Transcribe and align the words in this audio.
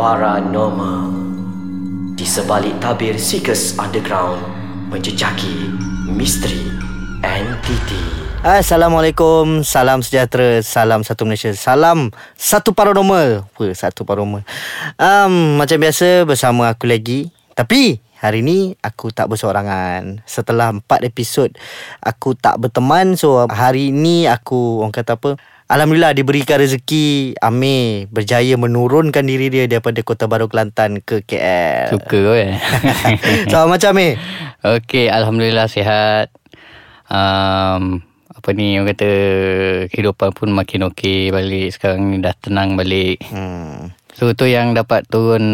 Paranormal 0.00 1.12
Di 2.16 2.24
sebalik 2.24 2.72
tabir 2.80 3.20
Seekers 3.20 3.76
Underground 3.76 4.40
Menjejaki 4.88 5.68
misteri 6.08 6.72
entiti 7.20 8.00
Assalamualaikum, 8.40 9.60
salam 9.60 10.00
sejahtera, 10.00 10.64
salam 10.64 11.04
satu 11.04 11.28
Malaysia, 11.28 11.52
salam 11.52 12.08
satu 12.32 12.72
paranormal. 12.72 13.44
Apa 13.44 13.76
satu 13.76 14.08
paranormal? 14.08 14.40
Um, 14.96 15.60
macam 15.60 15.76
biasa 15.76 16.24
bersama 16.24 16.72
aku 16.72 16.88
lagi. 16.88 17.28
Tapi 17.52 18.00
hari 18.16 18.40
ni 18.40 18.72
aku 18.80 19.12
tak 19.12 19.28
bersorangan. 19.28 20.24
Setelah 20.24 20.72
empat 20.72 21.04
episod 21.04 21.52
aku 22.00 22.32
tak 22.32 22.56
berteman. 22.56 23.20
So 23.20 23.44
hari 23.52 23.92
ni 23.92 24.24
aku 24.24 24.80
orang 24.80 24.96
kata 24.96 25.20
apa? 25.20 25.36
Alhamdulillah 25.70 26.18
diberikan 26.18 26.58
rezeki 26.58 27.38
Amir 27.38 28.10
berjaya 28.10 28.58
menurunkan 28.58 29.22
diri 29.22 29.54
dia 29.54 29.70
daripada 29.70 30.02
Kota 30.02 30.26
Baru 30.26 30.50
Kelantan 30.50 30.98
ke 30.98 31.22
KL. 31.22 31.94
Suka 31.94 32.16
kau 32.26 32.34
eh 32.34 32.58
So 33.54 33.70
macam 33.70 33.94
Amir? 33.94 34.18
Okey 34.66 35.06
Alhamdulillah 35.06 35.70
sihat 35.70 36.34
um, 37.06 38.02
Apa 38.34 38.50
ni 38.50 38.82
Orang 38.82 38.90
kata 38.90 39.10
Kehidupan 39.94 40.34
pun 40.34 40.50
makin 40.50 40.90
okey 40.90 41.30
Balik 41.30 41.78
sekarang 41.78 42.10
ni 42.10 42.18
Dah 42.18 42.34
tenang 42.34 42.74
balik 42.74 43.22
Hmm. 43.30 43.94
So 44.10 44.34
tu 44.34 44.50
yang 44.50 44.74
dapat 44.74 45.06
turun 45.06 45.44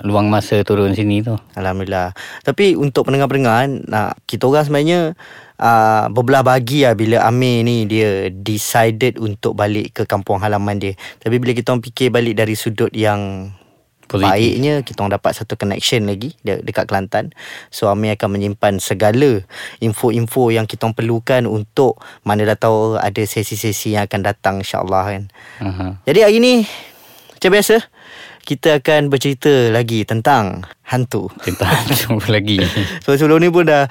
Luang 0.00 0.32
masa 0.32 0.64
turun 0.64 0.96
sini 0.96 1.20
tu 1.20 1.36
Alhamdulillah. 1.60 2.16
Tapi 2.40 2.72
untuk 2.72 3.04
pendengar-pendengar 3.04 3.68
nak 3.84 4.16
kita 4.24 4.48
orang 4.48 4.64
sebenarnya 4.64 5.12
uh, 5.62 6.10
berbelah 6.10 6.42
bagi 6.42 6.82
lah 6.82 6.98
bila 6.98 7.22
Amir 7.22 7.62
ni 7.62 7.86
dia 7.86 8.26
decided 8.34 9.22
untuk 9.22 9.54
balik 9.54 9.94
ke 9.94 10.02
kampung 10.04 10.42
halaman 10.42 10.82
dia. 10.82 10.98
Tapi 11.22 11.38
bila 11.38 11.54
kita 11.54 11.70
orang 11.70 11.86
fikir 11.86 12.10
balik 12.10 12.34
dari 12.34 12.58
sudut 12.58 12.90
yang 12.90 13.54
Positif. 14.12 14.28
Baiknya 14.28 14.74
kita 14.84 15.00
orang 15.00 15.16
dapat 15.16 15.32
satu 15.32 15.56
connection 15.56 16.04
lagi 16.04 16.36
de- 16.44 16.60
dekat 16.60 16.84
Kelantan. 16.84 17.32
So 17.72 17.88
Amir 17.88 18.12
akan 18.20 18.36
menyimpan 18.36 18.76
segala 18.76 19.40
info-info 19.80 20.52
yang 20.52 20.68
kita 20.68 20.84
orang 20.84 20.92
perlukan 20.92 21.48
untuk 21.48 21.96
mana 22.20 22.44
dah 22.44 22.58
tahu 22.60 23.00
ada 23.00 23.22
sesi-sesi 23.24 23.96
yang 23.96 24.04
akan 24.04 24.20
datang 24.20 24.60
insya-Allah 24.60 25.16
kan. 25.16 25.22
uh-huh. 25.64 25.92
Jadi 26.04 26.18
hari 26.28 26.38
ni 26.44 26.68
macam 27.32 27.50
biasa 27.56 27.88
kita 28.42 28.82
akan 28.82 29.08
bercerita 29.08 29.70
lagi 29.70 30.02
tentang 30.02 30.66
hantu. 30.82 31.30
Tentang 31.46 31.70
jumpa 31.88 32.26
lagi 32.36 32.58
So 33.06 33.14
sebelum 33.14 33.40
ni 33.42 33.48
pun 33.48 33.70
dah 33.70 33.86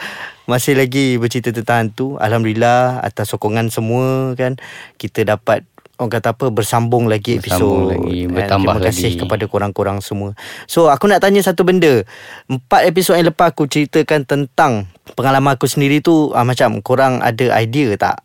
masih 0.46 0.76
lagi 0.76 1.16
bercerita 1.16 1.56
tentang 1.56 1.88
hantu. 1.88 2.08
Alhamdulillah 2.20 3.00
atas 3.00 3.32
sokongan 3.32 3.72
semua 3.72 4.36
kan 4.36 4.60
kita 5.00 5.24
dapat 5.24 5.64
orang 6.02 6.18
kata 6.18 6.34
apa 6.34 6.46
bersambung 6.50 7.06
lagi 7.06 7.38
episod. 7.38 7.94
lagi, 7.94 8.26
kan. 8.26 8.34
bertambah 8.34 8.74
Terima 8.74 8.88
kasih 8.90 9.12
lagi. 9.14 9.20
kepada 9.22 9.44
korang-korang 9.46 9.98
semua. 10.02 10.34
So 10.66 10.90
aku 10.90 11.06
nak 11.06 11.22
tanya 11.22 11.46
satu 11.46 11.62
benda. 11.62 12.02
Empat 12.50 12.90
episod 12.90 13.14
yang 13.14 13.30
lepas 13.30 13.54
aku 13.54 13.70
ceritakan 13.70 14.26
tentang 14.26 14.90
pengalaman 15.14 15.54
aku 15.54 15.70
sendiri 15.70 16.02
tu 16.02 16.34
ah, 16.34 16.42
macam 16.42 16.82
korang 16.82 17.22
ada 17.22 17.54
idea 17.62 17.94
tak? 17.96 18.18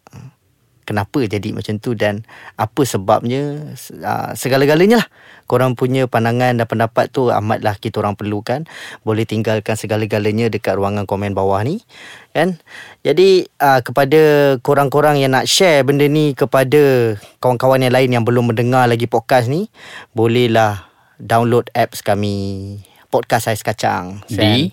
Kenapa 0.86 1.18
jadi 1.26 1.50
macam 1.50 1.82
tu 1.82 1.98
dan 1.98 2.22
apa 2.54 2.86
sebabnya 2.86 3.74
uh, 4.06 4.30
segala-galanya 4.38 5.02
lah. 5.02 5.08
Korang 5.50 5.74
punya 5.74 6.06
pandangan 6.06 6.54
dan 6.54 6.66
pendapat 6.66 7.10
tu 7.10 7.28
amatlah 7.34 7.74
kita 7.74 7.98
orang 7.98 8.14
perlukan. 8.14 8.62
Boleh 9.02 9.26
tinggalkan 9.26 9.74
segala-galanya 9.74 10.46
dekat 10.46 10.78
ruangan 10.78 11.04
komen 11.04 11.34
bawah 11.34 11.58
ni 11.66 11.82
kan? 12.30 12.62
Jadi 13.02 13.50
uh, 13.58 13.82
kepada 13.82 14.54
korang-korang 14.62 15.18
yang 15.18 15.34
nak 15.34 15.50
share 15.50 15.82
benda 15.82 16.06
ni 16.06 16.38
kepada 16.38 17.14
kawan-kawan 17.42 17.82
yang 17.82 17.94
lain 17.94 18.10
yang 18.14 18.24
belum 18.24 18.54
mendengar 18.54 18.86
lagi 18.86 19.10
podcast 19.10 19.50
ni 19.50 19.66
bolehlah 20.14 20.86
download 21.18 21.66
apps 21.74 22.00
kami 22.06 22.78
podcast 23.10 23.50
ais 23.50 23.66
kacang. 23.66 24.22
Di? 24.30 24.70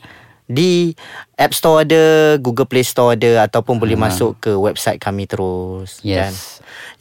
Di 0.47 0.91
App 1.39 1.55
Store 1.55 1.87
ada, 1.87 2.35
Google 2.39 2.67
Play 2.67 2.83
Store 2.83 3.15
ada 3.15 3.47
ataupun 3.47 3.79
boleh 3.79 3.95
masuk 3.95 4.39
ke 4.43 4.51
website 4.53 4.99
kami 4.99 5.25
terus. 5.25 6.03
Yes. 6.03 6.19
Kan? 6.19 6.33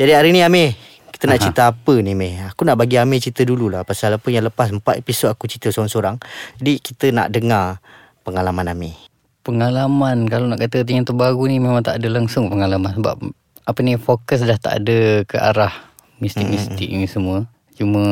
Jadi 0.03 0.13
hari 0.15 0.31
ni 0.31 0.41
Amir, 0.41 0.79
kita 1.11 1.27
nak 1.27 1.39
cerita 1.43 1.63
apa 1.71 1.95
ni 2.01 2.15
Amir? 2.15 2.51
Aku 2.55 2.63
nak 2.63 2.79
bagi 2.79 2.97
Amir 2.99 3.23
cerita 3.23 3.43
dululah 3.43 3.83
pasal 3.83 4.15
apa 4.15 4.29
yang 4.31 4.47
lepas 4.47 4.71
4 4.71 4.83
episod 4.99 5.29
aku 5.31 5.51
cerita 5.51 5.71
seorang-seorang. 5.71 6.19
Jadi 6.63 6.73
kita 6.83 7.11
nak 7.11 7.29
dengar 7.31 7.83
pengalaman 8.23 8.71
Amir. 8.71 8.95
Pengalaman 9.43 10.31
Kalau 10.31 10.47
nak 10.47 10.63
kata 10.63 10.87
yang 10.87 11.03
terbaru 11.03 11.51
ni 11.51 11.59
Memang 11.59 11.83
tak 11.83 11.99
ada 11.99 12.07
langsung 12.15 12.47
pengalaman 12.47 12.95
Sebab 12.95 13.19
Apa 13.67 13.79
ni 13.83 13.99
Fokus 13.99 14.47
dah 14.47 14.55
tak 14.55 14.87
ada 14.87 15.27
Ke 15.27 15.35
arah 15.43 15.75
Mistik-mistik 16.23 16.87
ni 16.87 17.11
semua 17.11 17.51
Cuma 17.75 18.07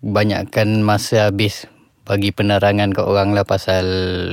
Banyakkan 0.00 0.80
masa 0.80 1.28
habis 1.28 1.68
Bagi 2.12 2.28
penerangan 2.28 2.92
kat 2.92 3.08
orang 3.08 3.32
lah 3.32 3.48
Pasal 3.48 3.86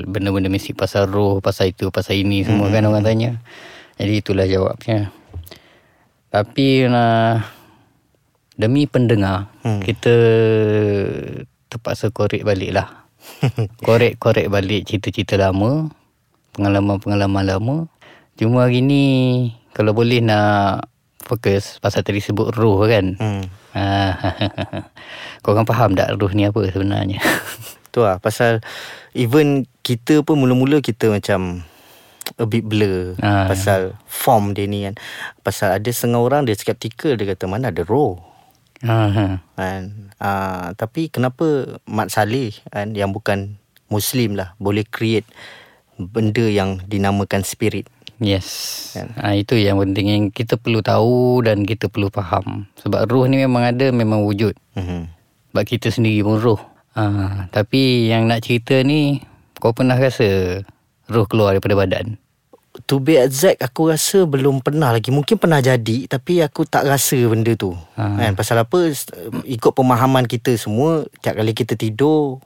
Benda-benda 0.03 0.51
mistik 0.51 0.75
Pasal 0.75 1.07
roh 1.07 1.39
Pasal 1.39 1.71
itu 1.71 1.87
Pasal 1.95 2.19
ini 2.19 2.43
Semua 2.43 2.67
kan 2.67 2.83
orang 2.83 3.07
tanya. 3.07 3.39
Jadi 3.95 4.19
itulah 4.19 4.43
jawabnya. 4.43 5.15
Tapi 6.27 6.83
nah, 6.91 7.39
Demi 8.59 8.83
pendengar 8.83 9.47
Hmm. 9.63 9.79
Kita 9.79 10.11
Terpaksa 11.71 12.11
korek 12.11 12.43
balik 12.43 12.75
lah. 12.75 13.07
Korek-korek 13.87 14.51
balik 14.51 14.83
cerita-cerita 14.83 15.39
lama 15.39 15.87
Pengalaman-pengalaman 16.51 17.47
lama. 17.47 17.75
Cuma 18.35 18.67
hari 18.67 18.83
ni 18.83 19.03
Kalau 19.71 19.95
boleh 19.95 20.19
nak 20.19 20.91
Fokus 21.23 21.79
Pasal 21.79 22.03
tadi 22.03 22.19
sebut 22.19 22.51
roh 22.51 22.83
kan. 22.83 23.15
Hmm. 23.15 23.47
Ah, 23.73 24.17
Korang 25.45 25.67
faham 25.69 25.93
tak 25.93 26.17
roh 26.17 26.31
ni 26.33 26.49
apa 26.49 26.61
sebenarnya? 26.69 27.21
Tu 27.93 27.99
lah 28.05 28.21
pasal 28.21 28.61
even 29.17 29.65
kita 29.81 30.21
pun 30.21 30.37
mula-mula 30.37 30.77
kita 30.77 31.09
macam 31.09 31.65
a 32.37 32.45
bit 32.45 32.61
blur 32.61 33.17
Ah, 33.25 33.49
pasal 33.49 33.97
form 34.05 34.53
dia 34.53 34.69
ni 34.69 34.85
kan. 34.85 34.93
Pasal 35.41 35.81
ada 35.81 35.89
setengah 35.89 36.21
orang 36.21 36.45
dia 36.45 36.53
skeptical 36.53 37.17
dia 37.17 37.33
kata 37.33 37.49
mana 37.49 37.73
ada 37.73 37.81
roh. 37.81 38.21
Ah, 38.85 39.41
kan? 39.57 40.13
Uh, 40.21 40.71
tapi 40.79 41.11
kenapa 41.11 41.79
Mat 41.83 42.13
Saleh 42.13 42.55
kan 42.71 42.93
yang 42.95 43.11
bukan 43.11 43.59
muslim 43.89 44.37
lah 44.37 44.53
boleh 44.61 44.85
create 44.85 45.27
benda 45.99 46.47
yang 46.47 46.79
dinamakan 46.87 47.43
spirit 47.43 47.89
Yes. 48.19 48.47
Kan? 48.93 49.15
ha, 49.15 49.31
Itu 49.31 49.55
yang 49.55 49.79
penting 49.79 50.11
Yang 50.11 50.23
kita 50.35 50.59
perlu 50.59 50.83
tahu 50.83 51.39
Dan 51.39 51.63
kita 51.63 51.87
perlu 51.87 52.11
faham. 52.11 52.67
Sebab 52.83 53.07
roh 53.07 53.23
ni 53.25 53.39
memang 53.39 53.63
ada 53.63 53.89
Memang 53.95 54.27
wujud. 54.27 54.53
Mm-hmm. 54.75 55.01
Sebab 55.49 55.63
kita 55.63 55.87
sendiri 55.87 56.21
pun 56.27 56.35
roh 56.37 56.59
ha, 56.99 57.47
Tapi 57.49 58.11
yang 58.11 58.27
nak 58.27 58.43
cerita 58.43 58.75
ni 58.83 59.23
Kau 59.57 59.71
pernah 59.71 59.95
rasa 59.95 60.59
Roh 61.09 61.25
keluar 61.25 61.57
daripada 61.57 61.73
badan? 61.79 62.19
To 62.85 63.01
be 63.01 63.17
exact 63.17 63.65
aku 63.65 63.89
rasa 63.89 64.29
belum 64.29 64.61
pernah 64.61 64.93
lagi. 64.93 65.09
Mungkin 65.09 65.41
pernah 65.41 65.57
jadi 65.57 66.05
tapi 66.05 66.39
aku 66.39 66.69
tak 66.69 66.85
rasa 66.85 67.17
benda 67.25 67.57
tu. 67.57 67.73
Ha. 67.97 68.29
kan? 68.29 68.37
Pasal 68.37 68.61
apa 68.61 68.93
ikut 69.43 69.73
pemahaman 69.73 70.29
kita 70.29 70.53
semua 70.53 71.03
tiap 71.19 71.41
kali 71.41 71.51
kita 71.57 71.73
tidur 71.73 72.37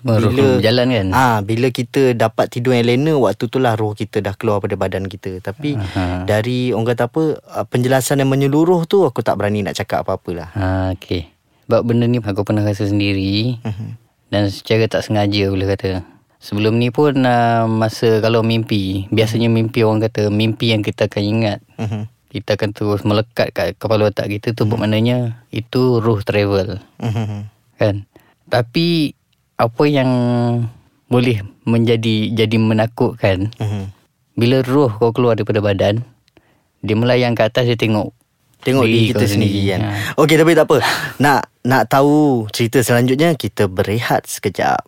Semua 0.00 0.16
roh 0.16 0.32
berjalan 0.32 0.86
kan 0.88 1.06
Ah, 1.12 1.38
bila 1.40 1.68
kita 1.68 2.12
dapat 2.12 2.48
tidur 2.48 2.72
yang 2.72 2.88
lena 2.88 3.12
waktu 3.14 3.44
tu 3.44 3.56
lah 3.56 3.76
roh 3.76 3.92
kita 3.92 4.18
dah 4.18 4.32
keluar 4.32 4.58
pada 4.58 4.72
badan 4.74 5.04
kita. 5.04 5.38
Tapi 5.38 5.76
Aha. 5.76 6.24
dari 6.24 6.72
orang 6.72 6.88
kata 6.88 7.06
apa 7.06 7.22
ah, 7.46 7.62
penjelasan 7.62 8.18
yang 8.18 8.28
menyeluruh 8.28 8.84
tu 8.84 9.04
aku 9.04 9.20
tak 9.20 9.36
berani 9.36 9.60
nak 9.60 9.76
cakap 9.76 10.02
apa-apalah. 10.02 10.48
ha, 10.50 10.66
Okay 10.90 11.28
Sebab 11.64 11.84
benda 11.84 12.04
ni 12.04 12.16
aku 12.16 12.40
pernah 12.40 12.64
rasa 12.64 12.82
sendiri 12.82 13.60
Mhm. 13.60 13.88
Dan 14.26 14.48
secara 14.48 14.86
tak 14.86 15.04
sengaja 15.04 15.46
boleh 15.46 15.68
kata 15.68 16.00
Sebelum 16.38 16.74
ni 16.74 16.88
pun 16.88 17.12
uh, 17.20 17.66
Masa 17.66 18.18
kalau 18.18 18.40
mimpi 18.40 19.04
Biasanya 19.08 19.46
mimpi 19.46 19.82
orang 19.82 20.00
kata 20.00 20.30
Mimpi 20.30 20.70
yang 20.70 20.80
kita 20.80 21.06
akan 21.06 21.22
ingat 21.22 21.58
Mhm. 21.76 22.08
Kita 22.30 22.54
akan 22.54 22.70
terus 22.70 23.02
melekat 23.02 23.50
kat 23.50 23.74
kepala 23.74 24.06
otak 24.06 24.30
kita 24.30 24.50
tu 24.50 24.64
Bermaknanya 24.64 25.44
Itu 25.50 25.98
roh 25.98 26.22
travel 26.22 26.80
Mhm. 26.96 27.50
kan 27.76 28.06
tapi 28.46 29.14
apa 29.60 29.84
yang 29.84 30.08
boleh 31.06 31.44
menjadi 31.68 32.32
jadi 32.32 32.56
menakutkan 32.56 33.52
Mhm. 33.60 33.92
bila 34.34 34.64
roh 34.64 34.88
kau 34.88 35.12
keluar 35.12 35.36
daripada 35.36 35.60
badan 35.60 36.00
dia 36.80 36.96
melayang 36.96 37.36
ke 37.36 37.44
atas 37.44 37.68
dia 37.68 37.76
tengok 37.76 38.16
Tengok 38.60 38.84
diri 38.84 39.08
kita 39.08 39.24
kau 39.24 39.32
sendiri 39.32 39.60
kan. 39.72 39.80
Ha. 39.80 39.90
Okey 40.20 40.36
tapi 40.36 40.52
tak 40.52 40.68
apa. 40.68 40.84
Nak 41.16 41.40
nak 41.64 41.88
tahu 41.88 42.44
cerita 42.52 42.84
selanjutnya 42.84 43.32
kita 43.32 43.72
berehat 43.72 44.28
sekejap. 44.28 44.84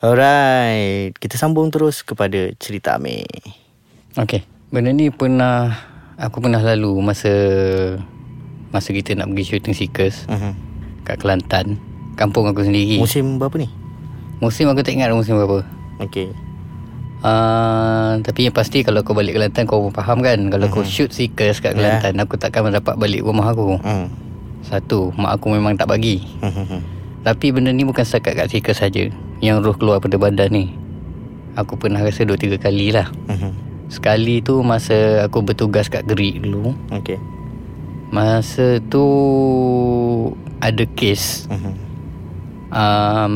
Alright, 0.00 1.12
kita 1.12 1.36
sambung 1.36 1.68
terus 1.68 2.00
kepada 2.00 2.48
cerita 2.56 2.96
Amir. 2.96 3.28
Okey, 4.16 4.40
benda 4.68 4.88
ni 4.88 5.12
pernah 5.12 5.76
aku 6.16 6.40
pernah 6.40 6.60
lalu 6.60 6.96
masa 7.00 7.32
masa 8.68 8.88
kita 8.90 9.12
nak 9.12 9.28
pergi 9.32 9.44
shooting 9.46 9.76
Seekers 9.76 10.24
Mhm. 10.24 10.52
kat 11.04 11.20
Kelantan, 11.20 11.76
kampung 12.16 12.48
aku 12.48 12.64
sendiri. 12.64 12.96
Musim 12.96 13.36
berapa 13.36 13.60
ni? 13.60 13.68
Musim 14.38 14.66
aku 14.66 14.80
tak 14.80 14.94
ingat 14.94 15.10
musim 15.10 15.36
berapa. 15.36 15.62
Okey. 16.00 16.34
Uh, 17.24 18.20
tapi 18.20 18.44
yang 18.44 18.52
pasti 18.52 18.84
kalau 18.84 19.00
kau 19.00 19.16
balik 19.16 19.32
Kelantan 19.32 19.64
kau 19.64 19.80
pun 19.80 19.88
faham 19.90 20.20
kan 20.20 20.36
Kalau 20.44 20.68
kau 20.68 20.84
shoot 20.84 21.08
Seekers 21.08 21.56
kat. 21.56 21.72
Kelantan 21.72 22.20
Aku 22.20 22.36
takkan 22.36 22.68
dapat 22.68 23.00
balik 23.00 23.24
rumah 23.24 23.48
aku 23.48 23.80
Hmm. 23.80 24.12
Satu, 24.60 25.08
mak 25.14 25.32
aku 25.34 25.48
memang 25.50 25.72
tak 25.72 25.88
bagi 25.88 26.20
Mhm. 26.38 26.84
Tapi 27.20 27.46
benda 27.48 27.68
ni 27.68 27.80
bukan 27.80 28.00
setakat 28.00 28.36
kat 28.36 28.48
Sika 28.50 28.72
saja 28.72 29.08
Yang 29.40 29.56
roh 29.62 29.72
keluar 29.72 29.96
pada 29.98 30.16
badan 30.16 30.52
ni 30.52 30.76
Aku 31.56 31.74
pernah 31.74 31.96
rasa 31.98 32.22
dua 32.22 32.36
tiga 32.36 32.60
kali 32.60 32.92
lah 32.92 33.08
Mhm. 33.24 33.50
Sekali 33.88 34.40
tu 34.40 34.60
masa 34.60 35.24
aku 35.24 35.40
bertugas 35.40 35.88
kat 35.88 36.04
Gerik 36.04 36.44
dulu 36.44 36.76
Okey. 36.92 37.16
Masa 38.10 38.84
tu 38.84 39.04
ada 40.60 40.84
kes 40.90 41.48
Mhm. 41.48 41.72
um, 42.68 43.34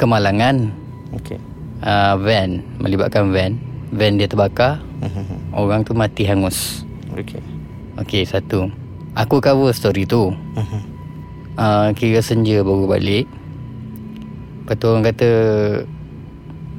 kemalangan 0.00 0.72
Okey. 1.12 1.36
uh, 1.80 2.16
van 2.16 2.64
melibatkan 2.80 3.28
van 3.28 3.60
van 3.92 4.16
dia 4.16 4.24
terbakar 4.24 4.80
Mhm. 5.00 5.52
orang 5.52 5.84
tu 5.84 5.92
mati 5.92 6.24
hangus 6.24 6.84
Okey. 7.12 7.40
okey 7.96 8.24
satu 8.24 8.72
aku 9.12 9.38
cover 9.38 9.68
story 9.70 10.04
tu 10.04 10.32
Mhm. 10.56 10.80
uh, 11.54 11.88
kira 11.92 12.20
senja 12.20 12.60
baru 12.60 12.84
balik 12.86 13.28
lepas 14.62 14.76
tu 14.76 14.86
orang 14.86 15.04
kata 15.04 15.28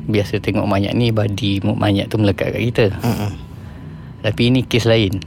biasa 0.03 0.39
tengok 0.39 0.65
mayat 0.65 0.94
ni 0.94 1.09
body 1.09 1.62
mayat 1.62 2.09
tu 2.09 2.18
melekat 2.18 2.50
kat 2.51 2.62
kita 2.63 2.85
Mhm. 2.97 3.29
Tapi 4.21 4.53
ini 4.53 4.62
kes 4.62 4.85
lain 4.85 5.18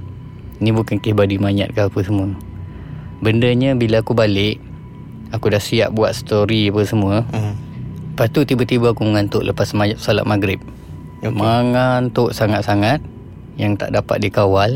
Ini 0.56 0.70
bukan 0.70 1.02
kes 1.02 1.12
body 1.12 1.34
mayat 1.36 1.74
ke 1.74 1.82
apa 1.82 1.98
semua 2.00 2.30
Bendanya 3.18 3.74
bila 3.74 3.98
aku 3.98 4.14
balik 4.14 4.62
Aku 5.28 5.50
dah 5.50 5.58
siap 5.58 5.90
buat 5.90 6.14
story 6.14 6.70
apa 6.70 6.86
semua 6.86 7.26
Mhm. 7.26 7.54
Lepas 8.14 8.30
tu 8.30 8.46
tiba-tiba 8.46 8.94
aku 8.94 9.02
mengantuk 9.02 9.42
lepas 9.42 9.74
mayat 9.74 9.98
salat 9.98 10.22
maghrib 10.22 10.62
Okey. 11.18 11.34
Mengantuk 11.34 12.30
sangat-sangat 12.30 13.02
Yang 13.56 13.82
tak 13.82 13.90
dapat 13.92 14.22
dikawal 14.22 14.70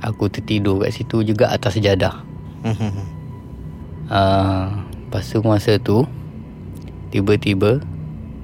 Aku 0.00 0.28
tertidur 0.28 0.76
kat 0.78 0.92
situ 0.92 1.22
juga 1.22 1.48
atas 1.48 1.80
sejadah 1.80 2.20
uh, 4.10 4.66
Lepas 5.08 5.24
tu 5.24 5.40
masa 5.40 5.76
tu 5.76 6.04
Tiba-tiba 7.08 7.80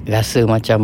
Rasa 0.04 0.46
macam 0.46 0.80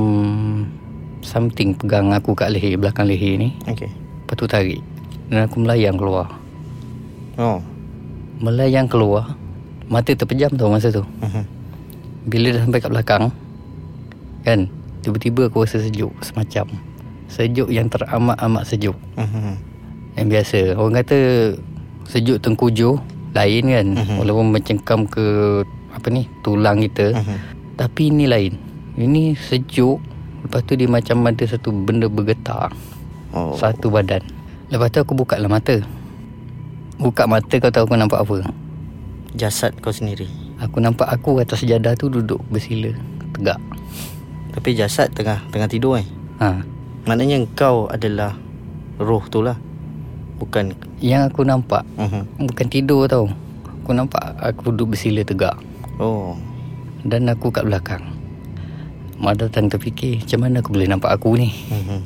Something 1.22 1.72
pegang 1.72 2.10
aku 2.10 2.34
kat 2.34 2.50
leher 2.50 2.76
Belakang 2.76 3.06
leher 3.06 3.38
ni 3.38 3.56
Okey. 3.64 3.88
Lepas 3.88 4.34
tu 4.34 4.44
tarik 4.44 4.80
Dan 5.28 5.46
aku 5.46 5.56
melayang 5.56 5.96
keluar 5.96 6.28
Oh. 7.32 7.64
Melayang 8.36 8.84
keluar 8.84 9.40
Mata 9.88 10.12
terpejam 10.12 10.52
tau 10.52 10.68
masa 10.68 10.92
tu 10.92 11.00
Mhm. 11.24 11.61
Bila 12.22 12.54
dah 12.54 12.62
sampai 12.62 12.78
kat 12.78 12.90
belakang 12.90 13.24
Kan 14.42 14.70
Tiba-tiba 15.02 15.46
aku 15.46 15.66
rasa 15.66 15.78
sejuk 15.78 16.14
Semacam 16.20 16.66
Sejuk 17.26 17.68
yang 17.68 17.88
teramat-amat 17.88 18.62
sejuk 18.64 18.94
Mhm. 19.14 19.54
Yang 20.14 20.26
biasa 20.28 20.58
Orang 20.74 20.94
kata 20.94 21.18
Sejuk 22.04 22.38
tengkujuh 22.38 22.94
Lain 23.32 23.64
kan 23.66 23.86
Mhm. 23.96 24.16
Walaupun 24.18 24.46
mencengkam 24.50 25.04
ke 25.04 25.24
Apa 25.90 26.06
ni 26.08 26.28
Tulang 26.40 26.78
kita 26.80 27.10
Mhm. 27.12 27.36
Tapi 27.74 28.08
ini 28.08 28.24
lain 28.26 28.54
Ini 28.94 29.34
sejuk 29.34 29.98
Lepas 30.42 30.62
tu 30.62 30.74
dia 30.74 30.86
macam 30.86 31.22
ada 31.24 31.42
satu 31.42 31.70
benda 31.72 32.06
bergetar 32.06 32.70
Oh. 33.32 33.56
Satu 33.56 33.88
badan 33.88 34.20
Lepas 34.68 34.92
tu 34.92 35.00
aku 35.00 35.16
buka 35.16 35.34
lah 35.36 35.48
mata 35.48 35.80
Buka 36.96 37.24
mata 37.24 37.56
kau 37.56 37.72
tahu 37.72 37.88
aku 37.88 37.96
nampak 37.96 38.20
apa 38.20 38.44
Jasad 39.32 39.72
kau 39.80 39.88
sendiri. 39.88 40.28
Aku 40.62 40.78
nampak 40.78 41.06
aku 41.06 41.38
atas 41.38 41.60
sejadah 41.60 41.92
tu 41.92 42.06
duduk 42.06 42.38
bersila 42.46 42.94
Tegak 43.32 43.58
Tapi 44.52 44.68
jasad 44.72 45.10
tengah 45.10 45.42
tengah 45.48 45.66
tidur 45.66 45.98
eh. 45.98 46.06
ha. 46.38 46.62
Maknanya 47.02 47.42
kau 47.52 47.86
adalah 47.86 48.38
roh 48.96 49.26
tu 49.26 49.42
lah. 49.42 49.58
Bukan 50.38 50.70
Yang 50.98 51.22
aku 51.28 51.42
nampak 51.42 51.82
Mhm. 51.94 52.46
Bukan 52.46 52.66
tidur 52.68 53.06
tau 53.06 53.26
Aku 53.82 53.90
nampak 53.90 54.22
aku 54.38 54.70
duduk 54.70 54.94
bersila 54.94 55.20
tegak 55.20 55.58
Oh. 55.98 56.38
Dan 57.02 57.26
aku 57.26 57.50
kat 57.50 57.62
belakang 57.62 58.02
Mak 59.18 59.34
datang 59.40 59.66
terfikir 59.66 60.18
Macam 60.18 60.38
mana 60.40 60.58
aku 60.58 60.70
boleh 60.70 60.86
nampak 60.86 61.10
aku 61.12 61.34
ni 61.34 61.50
Mhm. 61.68 61.98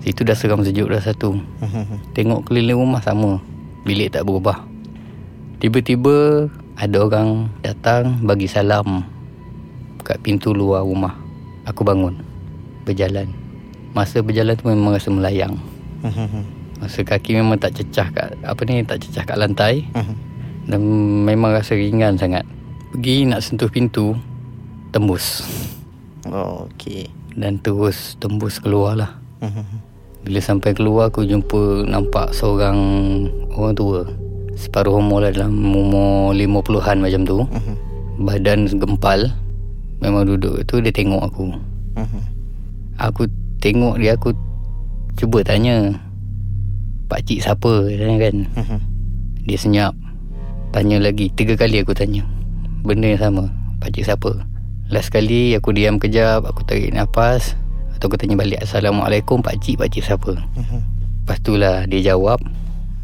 Situ 0.00 0.20
dah 0.20 0.36
seram 0.36 0.60
sejuk 0.60 0.86
dah 0.86 1.00
satu 1.00 1.32
Mhm. 1.58 2.12
Tengok 2.12 2.44
keliling 2.44 2.76
rumah 2.76 3.00
sama 3.00 3.40
Bilik 3.82 4.12
tak 4.12 4.24
berubah 4.24 4.64
Tiba-tiba 5.56 6.48
Ada 6.74 6.96
orang 7.06 7.48
datang 7.62 8.22
Bagi 8.26 8.50
salam 8.50 9.06
Kat 10.02 10.18
pintu 10.20 10.50
luar 10.50 10.82
rumah 10.82 11.14
Aku 11.66 11.86
bangun 11.86 12.18
Berjalan 12.82 13.30
Masa 13.94 14.26
berjalan 14.26 14.58
tu 14.58 14.66
memang 14.66 14.90
rasa 14.98 15.06
melayang. 15.14 15.54
Masa 16.82 17.06
kaki 17.06 17.38
memang 17.38 17.62
tak 17.62 17.78
cecah 17.78 18.10
kat 18.10 18.28
Apa 18.42 18.66
ni 18.66 18.82
Tak 18.82 19.06
cecah 19.06 19.22
kat 19.22 19.38
lantai. 19.38 19.86
Dan 20.70 20.82
memang 21.22 21.54
rasa 21.54 21.78
ringan 21.78 22.18
sangat 22.18 22.42
Pergi 22.90 23.30
nak 23.30 23.40
sentuh 23.46 23.70
pintu 23.70 24.18
Tembus 24.90 25.46
Oh, 26.32 26.72
okey. 26.72 27.12
Dan 27.36 27.60
terus 27.60 28.16
tembus 28.16 28.56
keluar 28.56 28.96
lah. 28.96 29.12
Bila 30.24 30.40
sampai 30.40 30.72
keluar 30.72 31.12
aku 31.12 31.28
jumpa 31.28 31.84
nampak 31.84 32.32
seorang 32.32 32.78
orang 33.52 33.76
tua 33.76 34.08
Separuh 34.54 35.02
umur 35.02 35.26
lah 35.26 35.30
dalam 35.34 35.54
umur 35.66 36.30
50-an 36.32 37.02
macam 37.02 37.20
tu. 37.26 37.38
Mhm. 37.42 37.74
Badan 38.22 38.58
gempal. 38.70 39.34
Memang 39.98 40.26
duduk 40.26 40.62
tu 40.66 40.78
dia 40.78 40.94
tengok 40.94 41.22
aku. 41.26 41.50
Mhm. 41.98 42.20
Aku 43.02 43.26
tengok 43.58 43.98
dia 43.98 44.14
aku 44.14 44.30
cuba 45.14 45.42
tanya 45.42 45.98
Pakcik 47.04 47.42
siapa? 47.42 47.90
dia 47.90 48.06
tanya 48.06 48.16
kan. 48.30 48.36
Mhm. 48.54 48.78
Dia 49.44 49.58
senyap. 49.58 49.94
Tanya 50.72 50.98
lagi. 50.98 51.30
Tiga 51.34 51.54
kali 51.54 51.82
aku 51.82 51.92
tanya. 51.94 52.22
Benda 52.82 53.10
yang 53.10 53.22
sama. 53.22 53.44
Pakcik 53.82 54.06
siapa? 54.06 54.32
Last 54.92 55.10
kali 55.10 55.56
aku 55.56 55.72
diam 55.72 55.96
kejap 55.96 56.44
Aku 56.44 56.60
tarik 56.68 56.92
nafas 56.92 57.56
Atau 57.96 58.12
aku 58.12 58.20
tanya 58.20 58.36
balik 58.36 58.60
Assalamualaikum 58.60 59.40
pakcik 59.40 59.80
Pakcik 59.80 60.04
siapa? 60.04 60.36
Mhm. 60.36 60.78
Lepas 61.24 61.38
tu 61.40 61.56
lah 61.56 61.88
dia 61.88 62.12
jawab. 62.12 62.36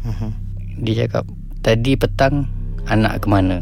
Mhm. 0.05 0.29
Dia 0.85 1.05
cakap 1.05 1.25
Tadi 1.61 1.93
petang 1.93 2.49
Anak 2.83 3.21
ke 3.21 3.27
mana. 3.27 3.61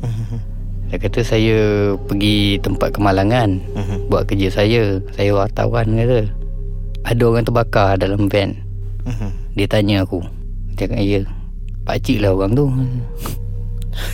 Dia 0.90 0.98
kata 0.98 1.22
saya 1.22 1.58
Pergi 1.96 2.58
tempat 2.58 2.90
kemalangan 2.90 3.62
Mhm. 3.72 3.96
Buat 4.10 4.26
kerja 4.26 4.50
saya 4.50 4.98
Saya 5.10 5.30
wartawan 5.32 5.86
kata 5.94 6.26
Ada 7.02 7.22
orang 7.22 7.44
terbakar 7.44 7.96
dalam 7.96 8.26
van 8.26 8.58
Mhm. 9.02 9.30
Dia 9.56 9.66
tanya 9.66 9.96
aku 10.02 10.20
Dia 10.68 10.84
cakap 10.84 10.98
ya 10.98 11.20
Pakcik 11.82 12.20
lah 12.20 12.32
orang 12.32 12.52
tu 12.52 12.66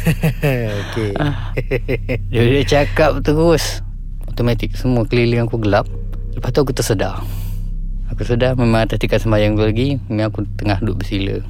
Okey. 0.07 1.13
Dia, 2.29 2.43
dia 2.43 2.63
cakap 2.65 3.21
terus 3.21 3.83
Automatik 4.25 4.73
Semua 4.73 5.03
keliling 5.03 5.45
aku 5.45 5.59
gelap 5.59 5.87
Lepas 6.33 6.51
tu 6.51 6.61
aku 6.61 6.71
tersedar 6.71 7.21
Aku 8.07 8.23
sedar 8.23 8.55
memang 8.55 8.85
atas 8.85 8.97
tikar 8.97 9.19
sembahyang 9.19 9.55
tu 9.55 9.65
lagi 9.65 9.99
Memang 10.07 10.31
aku 10.31 10.41
tengah 10.55 10.79
duduk 10.79 11.03
bersila. 11.03 11.43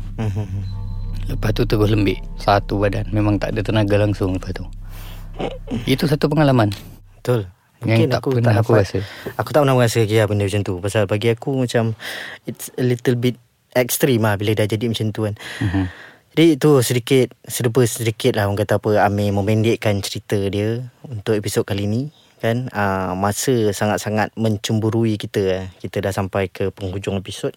Lepas 1.27 1.51
tu 1.55 1.67
terus 1.67 1.91
lembik 1.91 2.23
Satu 2.39 2.79
badan 2.79 3.07
Memang 3.11 3.39
tak 3.43 3.55
ada 3.55 3.61
tenaga 3.67 3.99
langsung 3.99 4.39
lepas 4.39 4.55
tu 4.55 4.65
Itu 5.91 6.07
satu 6.07 6.31
pengalaman 6.31 6.71
Betul. 7.19 7.51
Yang 7.85 7.89
Mungkin 7.91 8.07
tak 8.09 8.21
aku 8.23 8.29
pernah 8.33 8.55
tak 8.55 8.63
aku 8.63 8.73
dapat, 8.73 8.85
rasa. 8.87 8.99
Aku 9.37 9.49
tak 9.53 9.61
pernah 9.67 9.77
rasa 9.77 10.01
lah 10.01 10.27
benda 10.31 10.45
macam 10.49 10.63
tu. 10.65 10.75
Pasal 10.81 11.03
bagi 11.05 11.29
aku 11.29 11.51
macam 11.61 11.85
it's 12.49 12.73
a 12.81 12.85
little 12.87 13.17
bit 13.19 13.37
extreme 13.77 14.25
lah 14.25 14.41
bila 14.41 14.57
dah 14.57 14.65
jadi 14.65 14.89
macam 14.89 15.13
tu 15.13 15.29
kan. 15.29 15.35
Mhm. 15.61 15.85
Jadi 16.37 16.47
itu 16.61 16.71
sedikit 16.85 17.27
serba 17.49 17.83
sedikit 17.89 18.37
lah 18.37 18.49
orang 18.49 18.61
kata 18.61 18.77
apa 18.77 19.05
Amir 19.09 19.33
memendekkan 19.33 20.01
cerita 20.05 20.37
dia 20.53 20.85
untuk 21.05 21.33
episod 21.33 21.65
kali 21.65 21.89
ni 21.89 22.13
kan 22.37 22.69
uh, 22.71 23.17
masa 23.17 23.73
sangat-sangat 23.73 24.29
mencemburui 24.37 25.17
kita 25.17 25.43
eh. 25.43 25.65
kita 25.81 26.05
dah 26.05 26.13
sampai 26.13 26.53
ke 26.53 26.69
penghujung 26.69 27.17
episod 27.17 27.57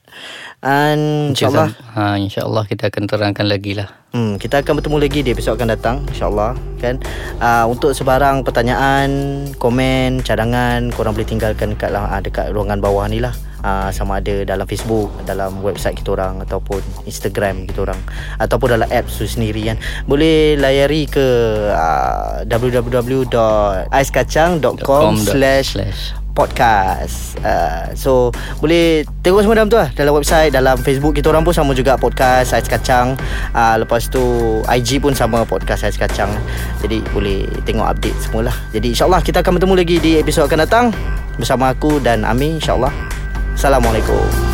and 0.64 1.36
insyaallah 1.36 1.76
ha, 1.94 2.16
InsyaAllah 2.16 2.64
kita 2.64 2.88
akan 2.88 3.04
terangkan 3.08 3.48
lagi 3.48 3.76
lah 3.76 4.00
Hmm, 4.10 4.42
kita 4.42 4.66
akan 4.66 4.82
bertemu 4.82 4.98
lagi 4.98 5.20
di 5.22 5.30
episod 5.38 5.54
akan 5.54 5.70
datang 5.70 6.02
insyaallah 6.10 6.58
kan. 6.82 6.98
Uh, 7.38 7.70
untuk 7.70 7.94
sebarang 7.94 8.42
pertanyaan, 8.42 9.06
komen, 9.62 10.26
cadangan 10.26 10.90
korang 10.90 11.14
boleh 11.14 11.30
tinggalkan 11.30 11.78
dekat 11.78 11.94
uh, 11.94 12.18
dekat 12.18 12.50
ruangan 12.50 12.82
bawah 12.82 13.06
ni 13.06 13.22
lah. 13.22 13.38
Uh, 13.60 13.92
sama 13.92 14.24
ada 14.24 14.48
dalam 14.48 14.64
Facebook, 14.64 15.12
dalam 15.28 15.60
website 15.60 16.00
kita 16.00 16.16
orang 16.16 16.40
ataupun 16.44 16.80
Instagram 17.04 17.68
kita 17.68 17.84
orang 17.84 18.00
ataupun 18.40 18.80
dalam 18.80 18.88
apps 18.88 19.20
tu 19.20 19.28
sendiri 19.28 19.68
kan. 19.74 19.78
Boleh 20.08 20.56
layari 20.56 21.04
ke 21.06 21.28
uh, 21.72 22.44
www.aiskacang.com 22.48 25.18
slash 25.20 25.76
podcast. 26.40 27.36
Uh, 27.44 27.92
so 28.00 28.32
boleh 28.64 29.04
tengok 29.20 29.44
semua 29.44 29.60
dalam 29.60 29.68
tu 29.68 29.76
lah 29.76 29.92
dalam 29.92 30.16
website, 30.16 30.56
dalam 30.56 30.80
Facebook 30.80 31.20
kita 31.20 31.28
orang 31.28 31.44
pun 31.44 31.52
sama 31.52 31.76
juga 31.76 32.00
podcast 32.00 32.56
Ais 32.56 32.72
Kacang. 32.72 33.20
Uh, 33.52 33.84
lepas 33.84 34.08
tu 34.08 34.24
IG 34.64 35.04
pun 35.04 35.12
sama 35.12 35.44
podcast 35.44 35.84
Ais 35.84 36.00
Kacang. 36.00 36.32
Jadi 36.80 37.04
boleh 37.12 37.44
tengok 37.68 37.92
update 37.92 38.16
semualah. 38.24 38.56
Jadi 38.72 38.96
insyaallah 38.96 39.20
kita 39.20 39.44
akan 39.44 39.60
bertemu 39.60 39.76
lagi 39.76 40.00
di 40.00 40.16
episod 40.16 40.48
akan 40.48 40.64
datang 40.64 40.86
bersama 41.36 41.76
aku 41.76 42.00
dan 42.00 42.24
Ami 42.24 42.56
insyaallah. 42.56 43.19
Assalamualaikum. 43.60 44.49